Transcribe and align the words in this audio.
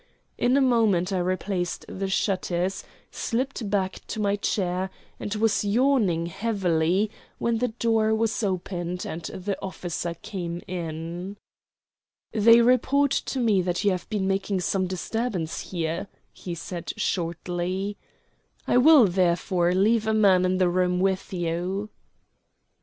In 0.35 0.57
a 0.57 0.61
moment 0.61 1.13
I 1.13 1.19
replaced 1.19 1.85
the 1.87 2.07
shutters, 2.09 2.83
slipped 3.11 3.69
back 3.69 4.01
to 4.07 4.19
my 4.19 4.35
chair, 4.35 4.89
and 5.19 5.35
was 5.35 5.63
yawning 5.63 6.25
heavily 6.25 7.11
when 7.37 7.59
the 7.59 7.67
door 7.67 8.11
was 8.15 8.41
opened 8.41 9.05
and 9.05 9.21
the 9.25 9.61
officer 9.61 10.15
came 10.15 10.63
in. 10.67 11.37
"They 12.31 12.61
report 12.61 13.11
to 13.11 13.37
me 13.39 13.61
that 13.61 13.83
you 13.83 13.91
have 13.91 14.09
been 14.09 14.27
making 14.27 14.61
some 14.61 14.87
disturbance 14.87 15.69
here," 15.69 16.07
he 16.33 16.55
said 16.55 16.93
shortly. 16.97 17.95
"I 18.65 18.77
will, 18.77 19.05
therefore, 19.05 19.71
leave 19.75 20.07
a 20.07 20.15
man 20.15 20.45
in 20.45 20.57
the 20.57 20.67
room 20.67 20.99
with 20.99 21.31
you." 21.31 21.91